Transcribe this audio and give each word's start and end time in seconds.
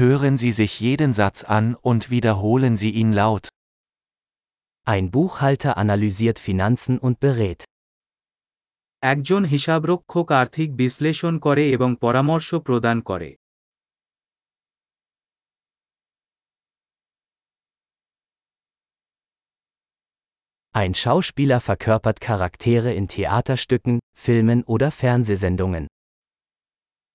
Hören 0.00 0.37
Sie 0.37 0.51
sich 0.51 0.79
jeden 0.79 1.13
Satz 1.13 1.43
an 1.43 1.75
und 1.75 2.09
wiederholen 2.09 2.75
Sie 2.75 2.91
ihn 2.91 3.11
laut. 3.11 3.49
Ein 4.83 5.11
Buchhalter 5.11 5.77
analysiert 5.77 6.39
Finanzen 6.39 6.97
und 6.97 7.19
berät. 7.19 7.63
একজন 9.03 9.41
হিসাবরক্ষক 9.45 10.27
আর্থিক 10.31 10.69
বিশ্লেষণ 10.75 11.33
করে 11.39 11.63
এবং 11.75 11.89
পরামর্শ 12.01 12.49
প্রদান 12.67 12.97
করে 13.09 13.29
Ein 20.81 20.93
Schauspieler 21.01 21.59
verkörpert 21.69 22.19
Charaktere 22.27 22.89
in 22.99 23.05
Theaterstücken, 23.13 23.95
Filmen 24.23 24.59
oder 24.73 24.89
Fernsehsendungen. 25.01 25.83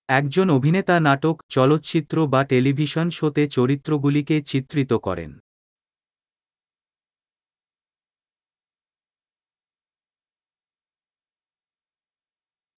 একজন 0.08 0.46
অভিনেতা 0.50 0.96
নাটক 1.00 1.36
চলচ্চিত্র 1.48 2.16
বা 2.26 2.40
টেলিভিশন 2.44 3.06
শোতে 3.10 3.42
চরিত্রগুলিকে 3.48 4.36
চিত্রিত 4.42 4.92
করেন 5.06 5.32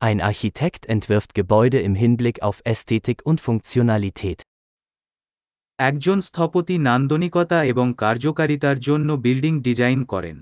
Ein 0.01 0.21
Architekt 0.21 0.83
entwirft 0.87 1.31
Gebäude 1.35 1.79
im 1.81 1.95
Hinblick 1.95 2.37
auf 2.43 2.57
Ästhetik 2.65 3.19
und 3.27 3.39
Funktionalität. 3.41 4.39
একজন 5.79 6.19
স্থপতি 6.21 6.75
নান্দনিকতা 6.79 7.59
এবং 7.65 7.87
কার্যকারিতার 7.95 8.79
জন্য 8.79 9.09
বিল্ডিং 9.17 9.55
ডিজাইন 9.61 10.01
করেন 10.05 10.37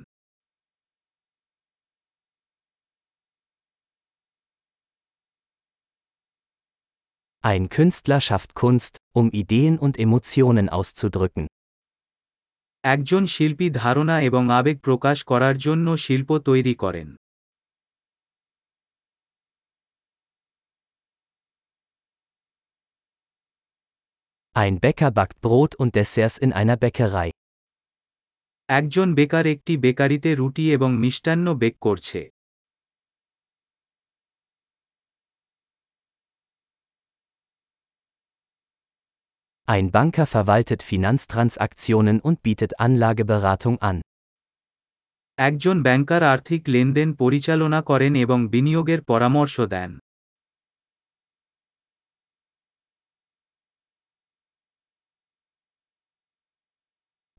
Ein 7.46 7.70
Künstler 7.70 8.22
schafft 8.22 8.54
Kunst, 8.54 8.94
um 9.14 9.32
Ideen 9.32 9.76
und 9.80 9.94
Emotionen 9.98 10.68
auszudrücken. 10.70 11.44
একজন 12.84 13.24
শিল্পী 13.26 13.68
ধারণা 13.82 14.16
এবং 14.22 14.44
আবেগ 14.60 14.78
প্রকাশ 14.88 15.18
করার 15.24 15.56
জন্য 15.58 15.88
শিল্প 16.06 16.30
তৈরি 16.48 16.74
করেন 16.84 17.08
Ein 24.56 24.80
Bäcker 24.80 25.12
backt 25.12 25.38
Brot 25.42 25.76
und 25.76 25.92
Desserts 25.96 26.38
in 26.38 26.52
einer 26.54 26.78
Bäckerei. 26.78 27.30
একজন 28.70 29.08
বেকার 29.14 29.46
একটি 29.46 29.74
বেকারিতে 29.78 30.30
রুটি 30.36 30.66
এবং 30.72 30.90
মিষ্টান্ন 31.04 31.48
বেক 31.54 31.76
করছে 31.80 32.20
Ein 39.66 39.92
Banker 39.92 40.26
verwaltet 40.26 40.84
Finanztransaktionen 40.84 42.20
und 42.20 42.38
bietet 42.44 42.72
Anlageberatung 42.80 43.78
an. 43.82 43.98
একজন 45.38 45.78
ব্যাংকার 45.84 46.24
আর্থিক 46.24 46.62
লেনদেন 46.68 47.10
পরিচালনা 47.14 47.82
করেন 47.82 48.14
এবং 48.16 48.40
বিনিয়োগের 48.48 49.02
পরামর্শ 49.02 49.56
দেন 49.74 49.92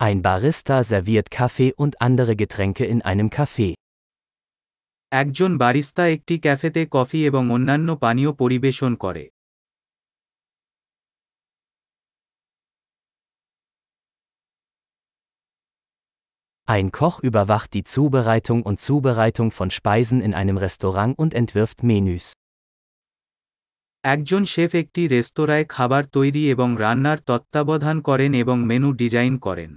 Ein 0.00 0.18
Barista 0.22 0.76
serviert 0.82 1.30
Kaffee 1.30 1.72
und 1.82 1.92
andere 2.00 2.34
Getränke 2.36 2.84
in 2.84 3.00
einem 3.02 3.28
Café. 3.30 3.68
একজন 5.12 5.50
বারিস্তা 5.58 6.02
একটি 6.06 6.34
ক্যাফেতে 6.38 6.82
কফি 6.90 7.20
এবং 7.26 7.42
অন্যান্য 7.50 7.88
পানীয় 7.96 8.30
পরিবেশন 8.32 8.92
করে 8.94 9.24
Ein 16.66 16.90
Koch 16.90 17.20
überwacht 17.20 17.74
die 17.74 17.84
Zubereitung 17.84 18.62
und 18.62 18.80
Zubereitung 18.80 19.50
von 19.50 19.70
Speisen 19.70 20.20
in 20.20 20.32
einem 20.32 20.56
Restaurant 20.56 21.18
und 21.18 21.34
entwirft 21.34 21.82
Menüs. 21.82 22.26
একজন 24.04 24.42
শেফ 24.44 24.70
একটি 24.74 25.02
রেস্তোরাঁয় 25.08 25.66
খাবার 25.74 26.02
তৈরি 26.16 26.42
এবং 26.54 26.68
রান্নার 26.78 27.18
তত্ত্বাবধান 27.28 27.96
করেন 28.08 28.32
এবং 28.42 28.56
মেনু 28.70 28.88
ডিজাইন 29.02 29.34
করেন 29.46 29.72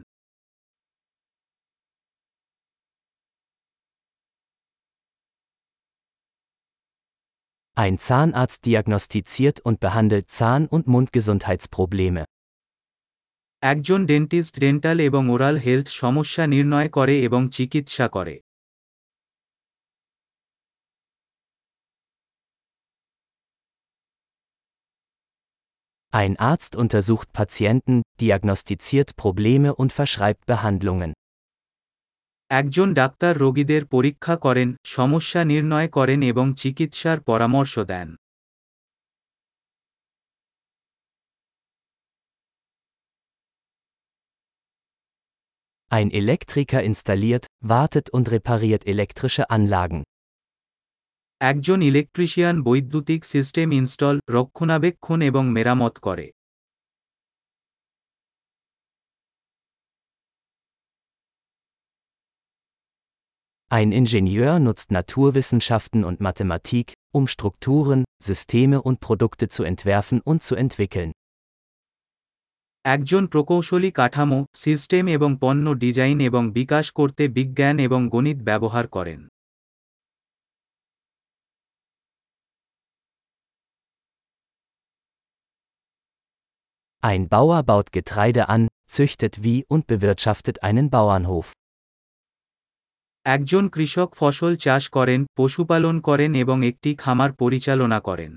Ein 7.78 7.96
Zahnarzt 7.98 8.62
diagnostiziert 8.66 9.58
und 9.68 9.78
behandelt 9.82 10.26
Zahn- 10.30 10.70
und 10.76 10.88
Mundgesundheitsprobleme. 10.88 12.24
একজন 13.63 14.01
ডেন্টিস্ট 14.07 14.55
ডেন্টাল 14.59 14.99
এবং 15.01 15.23
ওরাল 15.31 15.57
হেলথ 15.59 15.89
সমস্যা 16.03 16.45
নির্ণয় 16.47 16.89
করে 16.89 17.15
এবং 17.23 17.41
চিকিৎসা 17.49 18.07
করে 18.09 18.35
Ein 26.13 26.35
Arzt 26.41 26.73
untersucht 26.77 27.29
Patienten, 27.33 28.03
diagnostiziert 28.21 29.09
Probleme 29.17 29.71
und 29.75 29.91
verschreibt 29.93 30.45
Behandlungen. 30.47 31.11
একজন 32.51 32.89
ডাক্তার 32.95 33.35
রোগীদের 33.39 33.83
পরীক্ষা 33.87 34.35
করেন 34.37 34.69
সমস্যা 34.87 35.41
নির্ণয় 35.45 35.89
করেন 35.89 36.21
এবং 36.23 36.47
চিকিৎসার 36.57 37.19
পরামর্শ 37.21 37.75
দেন 37.93 38.09
Ein 45.90 46.12
Elektriker 46.12 46.82
installiert, 46.84 47.46
wartet 47.62 48.10
und 48.10 48.32
repariert 48.32 48.84
elektrische 48.88 49.50
Anlagen. 49.50 50.04
একজন 51.42 51.80
ইলেকট্রিশিয়ান 51.82 52.56
বৈদ্যুতিক 52.62 53.22
সিস্টেম 53.26 53.68
ইনস্টল 53.80 54.16
রক্ষণাবেক্ষণ 54.30 55.20
এবং 55.30 55.44
মেরামত 55.56 55.96
করে 56.00 56.28
Ein 63.78 63.92
Ingenieur 63.92 64.60
nutzt 64.60 64.92
Naturwissenschaften 64.92 66.02
und 66.04 66.18
Mathematik, 66.22 66.88
um 67.12 67.28
Strukturen, 67.28 68.06
Systeme 68.24 68.78
und 68.82 69.00
Produkte 69.00 69.46
zu 69.48 69.62
entwerfen 69.64 70.22
und 70.22 70.44
zu 70.44 70.54
entwickeln. 70.56 71.12
একজন 72.85 73.23
প্রকৌশলী 73.27 73.91
কাঠামো 73.91 74.39
সিস্টেম 74.55 75.05
এবং 75.09 75.31
পণ্য 75.41 75.67
ডিজাইন 75.75 76.19
এবং 76.21 76.43
বিকাশ 76.51 76.87
করতে 76.91 77.25
বিজ্ঞান 77.29 77.77
এবং 77.79 78.01
গণিত 78.09 78.39
ব্যবহার 78.43 78.87
করেন 78.89 79.21
Ein 87.03 87.23
Bauer 87.29 87.63
baut 87.63 87.89
Getreide 87.93 88.43
an, 88.49 88.63
züchtet 88.87 89.35
wie 89.45 89.59
und 89.65 89.83
bewirtschaftet 89.87 90.57
einen 90.63 90.87
Bauernhof. 90.91 91.47
একজন 93.27 93.65
কৃষক 93.69 94.09
ফসল 94.15 94.53
চাষ 94.57 94.85
করেন 94.89 95.21
পশুপালন 95.37 95.97
করেন 96.01 96.31
এবং 96.35 96.57
একটি 96.65 96.91
খামার 96.95 97.31
পরিচালনা 97.33 97.99
করেন 98.01 98.33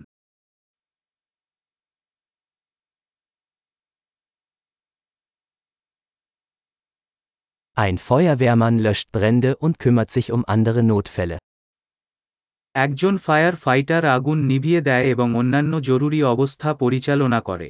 Ein 7.75 7.99
Feuerwehrmann 7.99 8.79
löscht 8.79 9.13
Brände 9.13 9.57
und 9.57 9.79
kümmert 9.79 10.11
sich 10.11 10.33
um 10.33 10.45
andere 10.55 10.83
Notfälle. 10.83 11.39
একজন 12.75 13.15
ফায়ার 13.19 13.55
ফাইটার 13.57 14.05
আগুন 14.17 14.39
নিভিয়ে 14.51 14.81
দেয় 14.81 15.05
এবং 15.13 15.29
অন্যান্য 15.35 15.73
জরুরি 15.89 16.21
অবস্থা 16.35 16.69
পরিচালনা 16.75 17.41
করে 17.41 17.69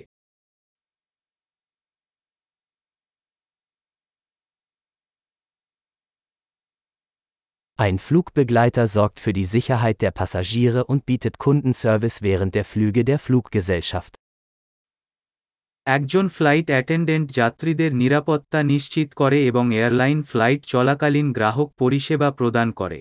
Ein 7.85 7.97
Flugbegleiter 8.07 8.87
sorgt 8.89 9.19
für 9.21 9.33
die 9.33 9.49
Sicherheit 9.57 9.99
der 10.05 10.11
Passagiere 10.11 10.81
und 10.91 11.07
bietet 11.07 11.39
Kundenservice 11.39 12.23
während 12.23 12.53
der 12.57 12.65
Flüge 12.65 13.03
der 13.05 13.21
Fluggesellschaft. 13.21 14.15
একজন 15.88 16.26
ফ্লাইট 16.28 16.68
অ্যাটেন্ডেন্ট 16.72 17.28
যাত্রীদের 17.32 17.92
নিরাপত্তা 17.94 18.60
নিশ্চিত 18.64 19.10
করে 19.14 19.38
এবং 19.46 19.66
এয়ারলাইন 19.74 20.20
ফ্লাইট 20.24 20.62
চলাকালীন 20.64 21.28
গ্রাহক 21.34 21.70
পরিষেবা 21.80 22.30
প্রদান 22.32 22.70
করে 22.72 23.00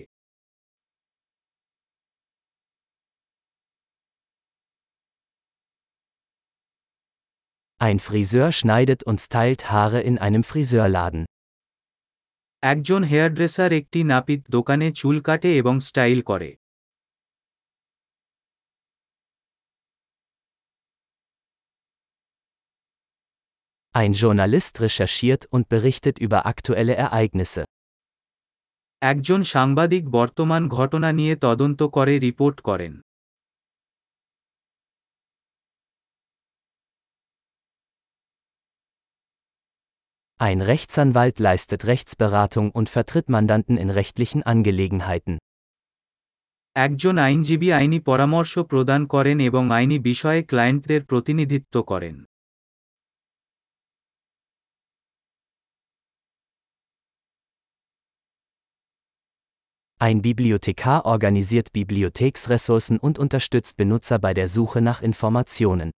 Ein 7.81 7.99
Friseur 7.99 8.49
schneidet 8.51 9.01
und 9.03 9.19
stylt 9.19 9.61
Haare 9.69 9.99
in 10.01 10.15
einem 10.17 10.43
Friseurladen. 10.43 11.21
একজন 12.63 13.01
হেয়ারড্রেসার 13.03 13.71
একটি 13.73 13.99
নাপিত 14.03 14.41
দোকানে 14.49 14.87
চুল 14.91 15.17
কাটে 15.21 15.49
এবং 15.57 15.75
স্টাইল 15.79 16.19
করে 16.21 16.49
Ein 23.92 24.12
Journalist 24.12 24.80
recherchiert 24.80 25.42
und 25.54 25.68
berichtet 25.68 26.16
über 26.26 26.38
aktuelle 26.52 26.94
Ereignisse. 27.04 27.62
একজন 29.02 29.40
সাংবাদিক 29.54 30.04
বর্তমান 30.10 30.62
ঘটনা 30.68 31.12
নিয়ে 31.12 31.34
তদন্ত 31.36 31.80
করে 31.96 32.14
রিপোর্ট 32.18 32.56
করেন 32.60 32.92
Ein 40.40 40.60
Rechtsanwalt 40.62 41.36
leistet 41.40 41.82
Rechtsberatung 41.84 42.66
und 42.70 42.88
vertritt 42.88 43.28
Mandanten 43.28 43.76
in 43.76 43.90
rechtlichen 43.90 44.42
Angelegenheiten. 44.52 45.34
একজন 46.76 47.14
আইনজীবী 47.18 47.68
আইনি 47.72 47.98
পরামর্শ 48.00 48.52
প্রদান 48.58 49.00
করেন 49.06 49.38
এবং 49.40 49.62
আইনি 49.72 49.98
বিষয়ে 50.00 50.42
ক্লায়েন্টদের 50.42 51.02
প্রতিনিধিত্ব 51.04 51.74
করেন 51.82 52.16
Ein 60.02 60.22
Bibliothekar 60.22 61.04
organisiert 61.06 61.72
Bibliotheksressourcen 61.72 63.00
und 63.00 63.18
unterstützt 63.18 63.76
Benutzer 63.76 64.20
bei 64.20 64.32
der 64.32 64.46
Suche 64.46 64.80
nach 64.80 65.02
Informationen. 65.02 65.90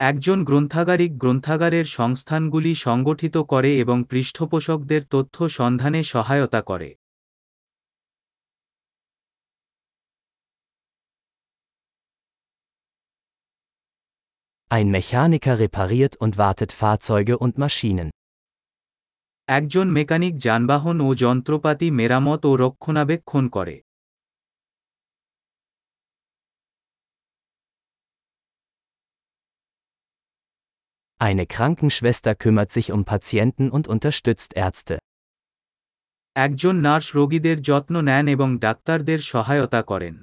একজন 0.00 0.38
গ্রন্থাগারিক 0.44 1.12
গ্রন্থাগারের 1.18 1.86
সংস্থানগুলি 1.98 2.72
সংগঠিত 2.86 3.36
করে 3.52 3.70
এবং 3.78 4.04
পৃষ্ঠপোষকদের 4.10 5.02
তথ্য 5.10 5.36
সন্ধানে 5.48 6.00
সহায়তা 6.12 6.60
করে 6.62 6.90
Ein 14.68 14.90
Mechaniker 14.90 15.56
repariert 15.64 16.14
und 16.24 16.32
wartet 16.38 16.72
Fahrzeuge 16.72 17.34
und 17.38 17.54
Maschinen. 17.56 18.10
একজন 19.47 19.87
মেকানিক 19.89 20.33
যানবাহন 20.37 20.97
ও 21.01 21.09
যন্ত্রপাতি 21.15 21.87
মেরামত 21.91 22.41
ও 22.45 22.51
রক্ষণাবেক্ষণ 22.55 23.45
করে 23.49 23.75
Eine 31.19 31.45
Krankenschwester 31.45 32.33
kümmert 32.35 32.71
sich 32.71 32.87
um 32.91 33.01
Patienten 33.05 33.65
und 33.69 33.85
unterstützt 33.87 34.51
Ärzte. 34.57 34.95
একজন 36.35 36.75
নার্স 36.75 37.07
রোগীদের 37.15 37.57
যত্ন 37.61 37.95
নেন 38.01 38.25
এবং 38.27 38.49
ডাক্তারদের 38.57 39.19
সহায়তা 39.31 39.81
করেন 39.81 40.15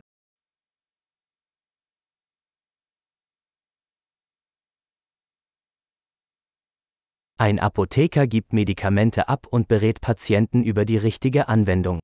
Ein 7.38 7.60
Apotheker 7.60 8.26
gibt 8.28 8.54
Medikamente 8.54 9.28
ab 9.28 9.48
und 9.48 9.68
berät 9.68 10.00
Patienten 10.02 10.64
über 10.64 10.86
die 10.86 10.98
richtige 10.98 11.42
Anwendung. 11.48 12.00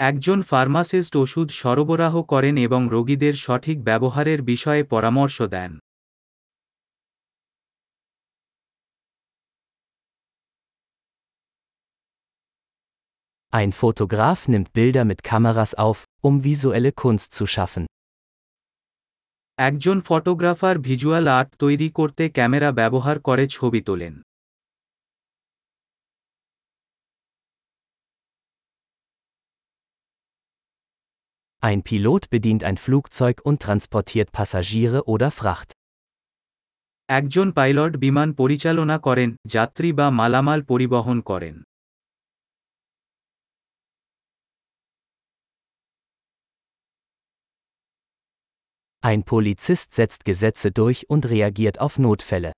একজন 0.00 0.38
ফার্মাসিস্ট 0.42 1.12
ওষুধ 1.16 1.48
সরবরাহ 1.50 2.14
করেন 2.22 2.54
এবং 2.66 2.80
রোগীদের 2.90 3.34
সঠিক 3.34 3.78
ব্যবহারের 3.84 4.40
বিষয়ে 4.42 4.82
পরামর্শ 4.84 5.36
দেন 5.54 5.72
Ein 13.52 13.72
Fotograf 13.72 14.38
nimmt 14.46 14.72
Bilder 14.72 15.04
mit 15.04 15.20
Kameras 15.24 15.74
auf, 15.74 15.98
um 16.22 16.34
visuelle 16.44 16.92
Kunst 16.92 17.28
zu 17.38 17.44
schaffen. 17.46 17.84
একজন 19.57 19.97
ফটোগ্রাফার 20.01 20.75
ভিজুয়াল 20.79 21.25
আর্ট 21.37 21.49
তৈরি 21.59 21.87
করতে 21.89 22.23
ক্যামেরা 22.29 22.69
ব্যবহার 22.71 23.17
করে 23.19 23.43
ছবি 23.47 23.81
তোলেন 23.81 24.15
Ein 31.63 31.81
Pilot 31.81 32.23
bedient 32.29 32.61
ein 32.63 32.77
Flugzeug 32.77 33.37
und 33.41 33.57
transportiert 33.59 34.29
Passagiere 34.31 34.99
oder 35.05 35.29
Fracht. 35.31 35.69
একজন 37.09 37.47
পাইলট 37.51 37.93
বিমান 37.97 38.29
পরিচালনা 38.33 38.97
করেন 38.97 39.29
যাত্রী 39.47 39.89
বা 39.93 40.07
মালামাল 40.11 40.59
পরিবহন 40.61 41.17
করেন 41.21 41.55
Ein 49.04 49.22
Polizist 49.24 49.94
setzt 49.94 50.24
Gesetze 50.24 50.70
durch 50.72 50.98
und 51.08 51.22
reagiert 51.34 51.80
auf 51.80 51.98
Notfälle. 51.98 52.52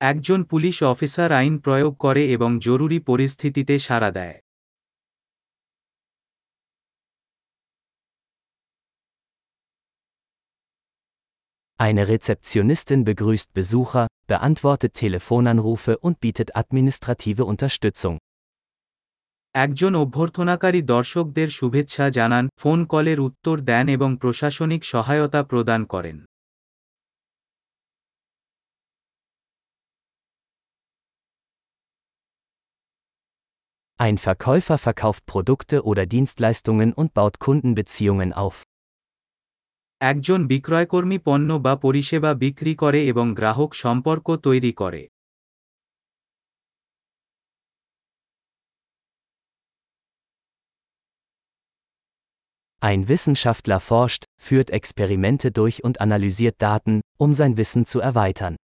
একজন 0.00 0.44
পুলিশ 0.44 0.82
অফিসার 0.82 1.30
আইন 1.32 1.54
প্রয়োগ 1.58 1.92
করে 1.98 2.22
এবং 2.32 2.50
জরুরি 2.58 2.98
পরিস্থিতিতে 3.00 3.74
সাড়া 3.78 4.10
দেয় 4.10 4.36
Eine 11.86 12.04
Rezeptionistin 12.06 13.00
begrüßt 13.04 13.48
Besucher, 13.54 14.06
beantwortet 14.28 14.92
Telefonanrufe 14.94 15.98
und 15.98 16.20
bietet 16.20 16.54
administrative 16.54 17.44
Unterstützung. 17.44 18.18
একজন 19.55 19.93
অভ্যর্থনাকারী 19.95 20.81
দর্শকদের 20.85 21.49
শুভেচ্ছা 21.49 22.05
জানান 22.09 22.45
ফোন 22.61 22.79
কলের 22.85 23.19
উত্তর 23.19 23.55
দেন 23.59 23.85
এবং 23.87 24.09
প্রশাসনিক 24.17 24.81
সহায়তা 24.83 25.41
প্রদান 25.43 25.81
করেন 25.85 26.17
Ein 33.99 34.17
Verkäufer 34.19 34.77
verkauft 34.77 35.23
Produkte 35.25 35.77
oder 35.83 36.05
Dienstleistungen 36.05 36.89
und 36.93 37.09
baut 37.13 37.35
Kundenbeziehungen 37.39 38.31
auf. 38.35 38.55
একজন 40.01 40.39
বিক্রয়কর্মী 40.47 41.17
পণ্য 41.19 41.49
বা 41.59 41.73
পরিষেবা 41.75 42.31
বিক্রি 42.33 42.73
করে 42.75 42.99
এবং 43.07 43.25
গ্রাহক 43.33 43.71
সম্পর্ক 43.75 44.27
তৈরি 44.37 44.71
করে 44.73 45.01
Ein 52.84 53.06
Wissenschaftler 53.06 53.78
forscht, 53.78 54.24
führt 54.40 54.70
Experimente 54.70 55.52
durch 55.52 55.84
und 55.84 56.00
analysiert 56.00 56.56
Daten, 56.58 57.00
um 57.16 57.32
sein 57.32 57.56
Wissen 57.56 57.84
zu 57.86 58.00
erweitern. 58.00 58.56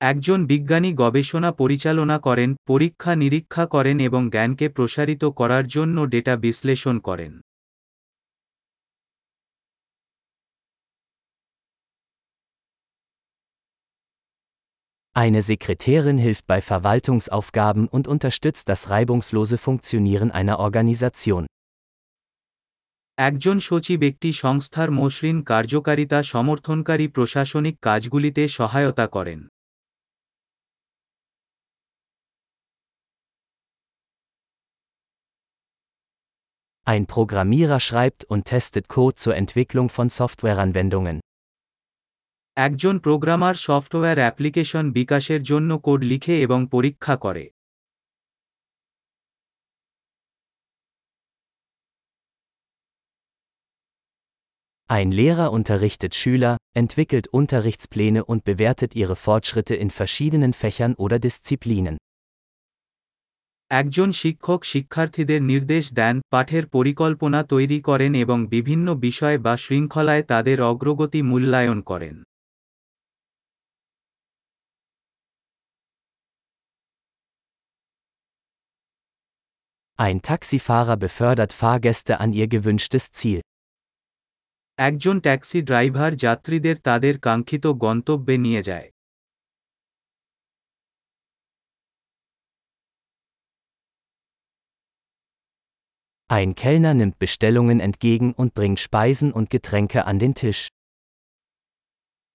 একজন 0.00 0.40
বিজ্ঞানী 0.46 0.90
গবেষণা 1.02 1.50
পরিচালনা 1.52 2.16
করেন 2.18 2.50
পরীক্ষা 2.70 3.12
নিরীক্ষা 3.22 3.64
করেন 3.74 3.96
এবং 4.08 4.22
জ্ঞানকে 4.34 4.66
প্রসারিত 4.76 5.22
করার 5.40 5.64
জন্য 5.66 5.96
ডেটা 6.12 6.34
বিশ্লেষণ 6.44 6.96
করেন 7.08 7.32
Eine 15.24 15.40
Sekretärin 15.50 16.18
hilft 16.18 16.46
bei 16.52 16.60
Verwaltungsaufgaben 16.70 17.84
und 17.88 18.04
unterstützt 18.14 18.64
das 18.68 18.90
reibungslose 18.90 19.56
Funktionieren 19.56 20.30
einer 20.30 20.56
Organisation. 20.58 21.44
একজন 23.21 23.57
সচিব 23.59 23.99
একটি 24.03 24.29
সংস্থার 24.43 24.89
মসৃণ 24.91 25.37
কার্যকারিতা 25.43 26.19
সমর্থনকারী 26.23 27.05
প্রশাসনিক 27.07 27.75
কাজগুলিতে 27.81 28.43
সহায়তা 28.47 29.05
করেন 29.07 29.39
Ein 36.87 37.05
Programmierer 37.05 37.79
schreibt 37.79 38.21
und 38.25 38.41
testet 38.45 38.85
Code 38.89 39.15
zur 39.15 39.33
Entwicklung 39.35 39.87
von 39.89 40.07
Softwareanwendungen. 40.09 41.17
একজন 42.57 42.95
প্রোগ্রামার 42.99 43.55
সফটওয়্যার 43.55 44.17
অ্যাপ্লিকেশন 44.17 44.85
বিকাশের 44.91 45.41
জন্য 45.43 45.69
কোড 45.77 45.99
লিখে 46.03 46.35
এবং 46.41 46.59
পরীক্ষা 46.67 47.15
করে 47.15 47.43
Ein 54.90 55.10
Lehrer 55.10 55.50
unterrichtet 55.52 56.14
Schüler, 56.14 56.56
entwickelt 56.72 57.26
Unterrichtspläne 57.26 58.24
und 58.24 58.44
bewertet 58.44 58.94
ihre 58.94 59.16
Fortschritte 59.16 59.74
in 59.74 59.90
verschiedenen 59.90 60.52
Fächern 60.52 60.94
oder 60.94 61.18
Disziplinen. 61.18 61.96
একজন 63.70 64.08
শিক্ষক 64.12 64.60
শিক্ষার্থীদের 64.64 65.40
নির্দেশ 65.42 65.84
দেন 65.92 66.16
পাঠের 66.30 66.64
পরিকল্পনা 66.66 67.40
তৈরি 67.42 67.78
করেন 67.80 68.12
এবং 68.14 68.38
বিভিন্ন 68.46 68.86
বিষয় 69.06 69.36
বা 69.38 69.54
শৃঙ্খলায় 69.56 70.24
তাদের 70.24 70.58
অগ্রগতি 70.62 71.20
মূল্যায়ন 71.22 71.80
করেন 71.82 72.16
Ein 79.98 80.18
Taxifahrer 80.22 80.98
befördert 81.06 81.52
Fahrgäste 81.60 82.12
an 82.20 82.30
ihr 82.32 82.48
gewünschtes 82.48 83.04
Ziel. 83.18 83.40
একজন 84.80 85.16
ট্যাক্সি 85.20 85.58
ড্রাইভার 85.62 86.10
যাত্রীদের 86.16 86.76
তাদের 86.82 87.14
কাঙ্ক্ষিত 87.18 87.64
গন্তব্যে 87.84 88.36
নিয়ে 88.38 88.62
যায় 88.62 88.88
Ein 96.30 96.50
Kellner 96.54 96.94
nimmt 96.94 97.18
Bestellungen 97.18 97.78
entgegen 97.78 98.28
und 98.32 98.52
bringt 98.52 98.80
Speisen 98.80 99.32
und 99.32 99.48
Getränke 99.48 100.00
an 100.06 100.18
den 100.18 100.34
Tisch. 100.34 100.62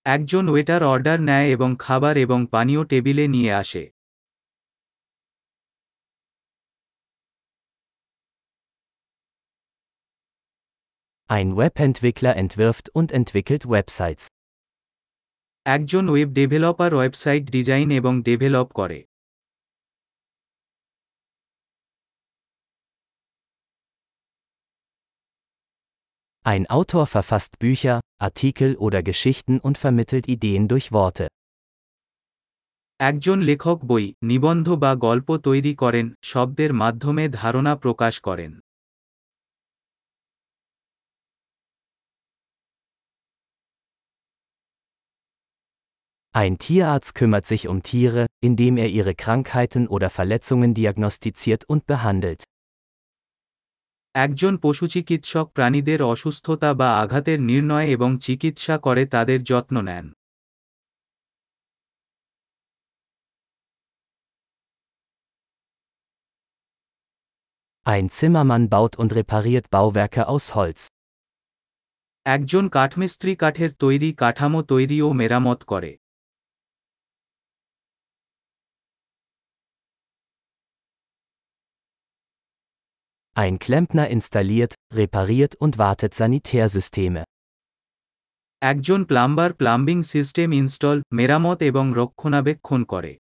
একজন 0.05 0.43
ওয়েটার 0.49 0.81
অর্ডার 0.83 1.19
নেয় 1.21 1.47
এবং 1.49 1.69
খাবার 1.79 2.15
এবং 2.17 2.39
পানীয় 2.47 2.81
টেবিলে 2.85 3.25
নিয়ে 3.27 3.51
আসে 3.53 3.83
Ein 11.29 11.47
Webentwickler 11.55 12.33
entwirft 12.35 12.85
und 12.89 13.07
entwickelt 13.11 13.63
Websites. 13.75 14.23
একজন 15.65 16.03
ওয়েব 16.09 16.29
ডেভেলপার 16.39 16.91
ওয়েবসাইট 16.93 17.43
ডিজাইন 17.51 17.87
এবং 17.99 18.13
ডেভেলপ 18.21 18.67
করে 18.79 18.99
Ein 26.45 26.63
Autor 26.69 27.05
verfasst 27.05 27.51
Bücher, 27.59 27.97
Artikel 28.19 28.71
oder 28.75 29.01
Geschichten 29.03 29.55
und 29.59 29.75
vermittelt 29.77 30.25
Ideen 30.27 30.63
durch 30.67 30.87
Worte. 30.91 31.25
একজন 32.99 33.37
লেখক 33.49 33.77
বই 33.85 34.05
নিবন্ধ 34.23 34.67
বা 34.83 34.91
গল্প 35.07 35.29
তৈরি 35.37 35.73
করেন 35.75 36.05
শব্দের 36.23 36.71
মাধ্যমে 36.73 37.23
ধারণা 37.29 37.73
প্রকাশ 37.75 38.13
করেন 38.19 38.51
Ein 46.35 46.57
Tierarzt 46.57 47.13
kümmert 47.13 47.45
sich 47.45 47.67
um 47.67 47.83
Tiere, 47.83 48.25
indem 48.39 48.77
er 48.77 48.87
ihre 48.87 49.15
Krankheiten 49.15 49.87
oder 49.87 50.09
Verletzungen 50.09 50.73
diagnostiziert 50.73 51.65
und 51.65 51.85
behandelt. 51.85 52.41
একজন 54.15 54.53
পশুচিকিৎসক 54.57 55.47
প্রাণীদের 55.55 55.99
অসুস্থতা 56.13 56.69
বা 56.79 56.89
আঘাতের 57.03 57.39
নির্ণয় 57.41 57.87
এবং 57.95 58.09
চিকিৎসা 58.27 58.75
করে 58.85 59.03
তাদের 59.05 59.39
যত্ন 59.43 59.75
নেন 59.89 60.05
Ein 67.85 68.05
Zimmermann 68.09 68.65
baut 68.69 68.93
und 69.01 69.11
repariert 69.13 69.65
Bauwerke 69.69 70.23
aus 70.27 70.45
Holz. 70.55 70.79
একজন 72.25 72.65
কাঠমিস্ত্রি 72.69 73.33
কাঠের 73.35 73.71
তৈরি 73.83 74.09
কাঠামো 74.13 74.59
তৈরি 74.63 74.97
ও 75.01 75.09
মেরামত 75.13 75.59
করে 75.63 75.91
Ein 83.35 83.59
Klempner 83.59 84.09
installiert, 84.09 84.75
repariert 84.93 85.55
und 85.55 85.77
wartet 85.77 86.13
Sanitärsysteme. 86.13 87.23
একজন 88.61 88.99
প্লাম্বার 89.03 89.53
প্লাম্বিং 89.53 89.97
সিস্টেম 90.03 90.49
ইনস্টল 90.51 90.97
মেরামত 91.13 91.59
এবং 91.61 91.85
রক্ষণাবেক্ষণ 91.95 92.81
করে 92.83 93.13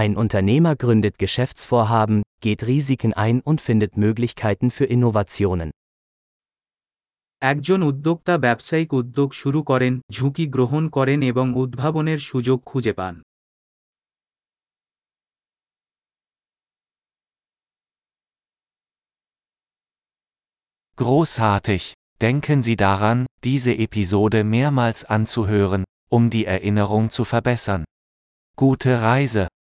Ein 0.00 0.12
Unternehmer 0.22 0.74
gründet 0.76 1.16
Geschäftsvorhaben, 1.18 2.18
geht 2.44 2.60
Risiken 2.70 3.12
ein 3.26 3.40
und 3.40 3.58
findet 3.60 3.92
Möglichkeiten 3.96 4.70
für 4.70 4.84
Innovationen. 4.84 5.70
একজন 7.42 7.82
উদ্যোক্তা 7.82 8.38
ব্যবসায়িক 8.38 8.90
উদ্যোগ 8.92 9.32
শুরু 9.32 9.62
করেন 9.62 10.00
ঝুঁকি 10.12 10.46
গ্রহণ 10.46 10.88
করেন 10.88 11.22
এবং 11.22 11.46
উদ্ভাবনের 11.54 12.18
সুযোগ 12.18 12.58
খুঁজে 12.64 12.92
পান 12.92 13.14
Großartig! 20.98 21.92
Denken 22.20 22.62
Sie 22.62 22.76
daran, 22.76 23.26
diese 23.44 23.72
Episode 23.72 24.42
mehrmals 24.44 25.04
anzuhören, 25.04 25.84
um 26.10 26.28
die 26.28 26.44
Erinnerung 26.44 27.10
zu 27.10 27.24
verbessern. 27.24 27.84
Gute 28.56 29.00
Reise! 29.00 29.48